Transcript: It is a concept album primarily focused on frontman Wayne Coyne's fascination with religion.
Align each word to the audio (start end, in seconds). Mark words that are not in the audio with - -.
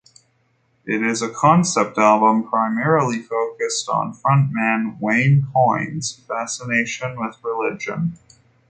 It 0.87 1.03
is 1.03 1.21
a 1.21 1.29
concept 1.29 1.99
album 1.99 2.45
primarily 2.49 3.21
focused 3.21 3.87
on 3.87 4.15
frontman 4.15 4.99
Wayne 4.99 5.47
Coyne's 5.53 6.15
fascination 6.27 7.19
with 7.19 7.37
religion. 7.43 8.17